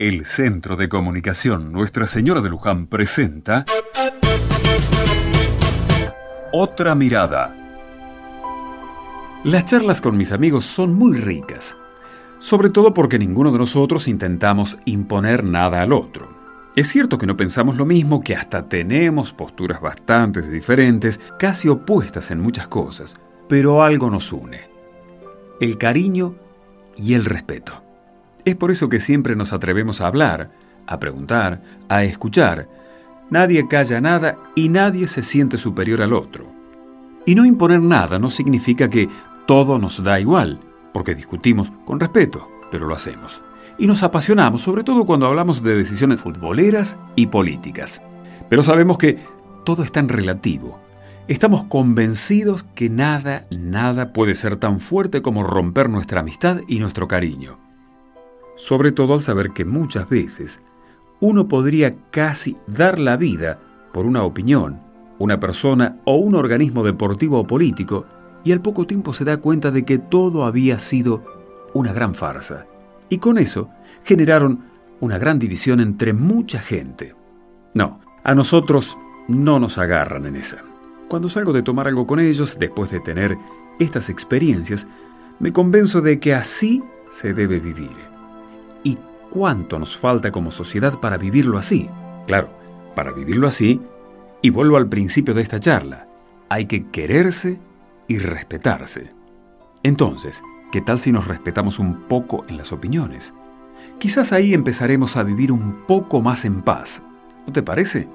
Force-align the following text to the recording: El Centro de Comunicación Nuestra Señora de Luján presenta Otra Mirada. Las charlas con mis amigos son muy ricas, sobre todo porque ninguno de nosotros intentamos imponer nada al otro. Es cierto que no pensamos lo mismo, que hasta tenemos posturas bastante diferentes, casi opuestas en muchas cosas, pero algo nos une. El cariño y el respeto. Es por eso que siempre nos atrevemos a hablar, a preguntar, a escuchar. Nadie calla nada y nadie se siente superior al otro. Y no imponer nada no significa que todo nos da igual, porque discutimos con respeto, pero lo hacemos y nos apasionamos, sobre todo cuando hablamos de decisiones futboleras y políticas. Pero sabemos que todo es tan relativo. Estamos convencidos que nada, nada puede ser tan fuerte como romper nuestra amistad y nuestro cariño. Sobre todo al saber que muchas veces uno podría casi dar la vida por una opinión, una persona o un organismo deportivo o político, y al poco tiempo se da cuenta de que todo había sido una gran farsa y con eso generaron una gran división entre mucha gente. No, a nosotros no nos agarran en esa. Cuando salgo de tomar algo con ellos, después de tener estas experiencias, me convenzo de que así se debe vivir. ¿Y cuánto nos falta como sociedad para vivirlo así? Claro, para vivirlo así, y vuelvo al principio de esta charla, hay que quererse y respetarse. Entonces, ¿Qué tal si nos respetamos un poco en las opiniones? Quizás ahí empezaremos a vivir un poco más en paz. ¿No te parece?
El 0.00 0.24
Centro 0.24 0.76
de 0.76 0.88
Comunicación 0.88 1.72
Nuestra 1.72 2.06
Señora 2.06 2.40
de 2.40 2.48
Luján 2.48 2.86
presenta 2.86 3.66
Otra 6.54 6.94
Mirada. 6.94 7.54
Las 9.44 9.66
charlas 9.66 10.00
con 10.00 10.16
mis 10.16 10.32
amigos 10.32 10.64
son 10.64 10.94
muy 10.94 11.18
ricas, 11.18 11.76
sobre 12.38 12.70
todo 12.70 12.94
porque 12.94 13.18
ninguno 13.18 13.52
de 13.52 13.58
nosotros 13.58 14.08
intentamos 14.08 14.78
imponer 14.86 15.44
nada 15.44 15.82
al 15.82 15.92
otro. 15.92 16.30
Es 16.76 16.88
cierto 16.88 17.18
que 17.18 17.26
no 17.26 17.36
pensamos 17.36 17.76
lo 17.76 17.84
mismo, 17.84 18.22
que 18.22 18.34
hasta 18.34 18.70
tenemos 18.70 19.34
posturas 19.34 19.82
bastante 19.82 20.40
diferentes, 20.40 21.20
casi 21.38 21.68
opuestas 21.68 22.30
en 22.30 22.40
muchas 22.40 22.68
cosas, 22.68 23.18
pero 23.50 23.82
algo 23.82 24.08
nos 24.08 24.32
une. 24.32 24.62
El 25.60 25.76
cariño 25.76 26.36
y 26.96 27.12
el 27.12 27.26
respeto. 27.26 27.89
Es 28.44 28.56
por 28.56 28.70
eso 28.70 28.88
que 28.88 29.00
siempre 29.00 29.36
nos 29.36 29.52
atrevemos 29.52 30.00
a 30.00 30.06
hablar, 30.06 30.50
a 30.86 30.98
preguntar, 30.98 31.62
a 31.88 32.04
escuchar. 32.04 32.68
Nadie 33.30 33.68
calla 33.68 34.00
nada 34.00 34.38
y 34.54 34.68
nadie 34.68 35.08
se 35.08 35.22
siente 35.22 35.58
superior 35.58 36.02
al 36.02 36.12
otro. 36.12 36.46
Y 37.26 37.34
no 37.34 37.44
imponer 37.44 37.80
nada 37.80 38.18
no 38.18 38.30
significa 38.30 38.88
que 38.88 39.08
todo 39.46 39.78
nos 39.78 40.02
da 40.02 40.18
igual, 40.20 40.58
porque 40.92 41.14
discutimos 41.14 41.72
con 41.84 42.00
respeto, 42.00 42.48
pero 42.70 42.86
lo 42.86 42.94
hacemos 42.94 43.42
y 43.80 43.86
nos 43.86 44.02
apasionamos, 44.02 44.60
sobre 44.60 44.84
todo 44.84 45.06
cuando 45.06 45.26
hablamos 45.26 45.62
de 45.62 45.74
decisiones 45.74 46.20
futboleras 46.20 46.98
y 47.16 47.28
políticas. 47.28 48.02
Pero 48.50 48.62
sabemos 48.62 48.98
que 48.98 49.18
todo 49.64 49.82
es 49.82 49.90
tan 49.90 50.10
relativo. 50.10 50.78
Estamos 51.28 51.64
convencidos 51.64 52.66
que 52.74 52.90
nada, 52.90 53.46
nada 53.50 54.12
puede 54.12 54.34
ser 54.34 54.56
tan 54.56 54.80
fuerte 54.80 55.22
como 55.22 55.42
romper 55.42 55.88
nuestra 55.88 56.20
amistad 56.20 56.60
y 56.68 56.78
nuestro 56.78 57.08
cariño. 57.08 57.69
Sobre 58.60 58.92
todo 58.92 59.14
al 59.14 59.22
saber 59.22 59.52
que 59.52 59.64
muchas 59.64 60.06
veces 60.10 60.60
uno 61.18 61.48
podría 61.48 61.96
casi 62.10 62.58
dar 62.66 62.98
la 62.98 63.16
vida 63.16 63.58
por 63.90 64.04
una 64.04 64.22
opinión, 64.22 64.82
una 65.18 65.40
persona 65.40 65.96
o 66.04 66.16
un 66.16 66.34
organismo 66.34 66.84
deportivo 66.84 67.40
o 67.40 67.46
político, 67.46 68.04
y 68.44 68.52
al 68.52 68.60
poco 68.60 68.86
tiempo 68.86 69.14
se 69.14 69.24
da 69.24 69.38
cuenta 69.38 69.70
de 69.70 69.86
que 69.86 69.96
todo 69.96 70.44
había 70.44 70.78
sido 70.78 71.22
una 71.72 71.94
gran 71.94 72.14
farsa 72.14 72.66
y 73.08 73.16
con 73.16 73.38
eso 73.38 73.70
generaron 74.04 74.64
una 75.00 75.16
gran 75.16 75.38
división 75.38 75.80
entre 75.80 76.12
mucha 76.12 76.58
gente. 76.60 77.14
No, 77.72 77.98
a 78.24 78.34
nosotros 78.34 78.98
no 79.26 79.58
nos 79.58 79.78
agarran 79.78 80.26
en 80.26 80.36
esa. 80.36 80.58
Cuando 81.08 81.30
salgo 81.30 81.54
de 81.54 81.62
tomar 81.62 81.88
algo 81.88 82.06
con 82.06 82.20
ellos, 82.20 82.58
después 82.60 82.90
de 82.90 83.00
tener 83.00 83.38
estas 83.78 84.10
experiencias, 84.10 84.86
me 85.38 85.50
convenzo 85.50 86.02
de 86.02 86.20
que 86.20 86.34
así 86.34 86.84
se 87.08 87.32
debe 87.32 87.58
vivir. 87.58 88.09
¿Y 89.30 89.32
cuánto 89.32 89.78
nos 89.78 89.96
falta 89.96 90.32
como 90.32 90.50
sociedad 90.50 90.98
para 90.98 91.16
vivirlo 91.16 91.58
así? 91.58 91.88
Claro, 92.26 92.50
para 92.94 93.12
vivirlo 93.12 93.46
así, 93.46 93.80
y 94.42 94.50
vuelvo 94.50 94.76
al 94.76 94.88
principio 94.88 95.34
de 95.34 95.42
esta 95.42 95.60
charla, 95.60 96.08
hay 96.48 96.66
que 96.66 96.88
quererse 96.88 97.60
y 98.08 98.18
respetarse. 98.18 99.12
Entonces, 99.82 100.42
¿Qué 100.70 100.80
tal 100.80 101.00
si 101.00 101.10
nos 101.10 101.26
respetamos 101.26 101.80
un 101.80 102.02
poco 102.02 102.44
en 102.48 102.56
las 102.56 102.70
opiniones? 102.70 103.34
Quizás 103.98 104.32
ahí 104.32 104.54
empezaremos 104.54 105.16
a 105.16 105.24
vivir 105.24 105.50
un 105.50 105.84
poco 105.84 106.20
más 106.20 106.44
en 106.44 106.62
paz. 106.62 107.02
¿No 107.44 107.52
te 107.52 107.60
parece? 107.60 108.08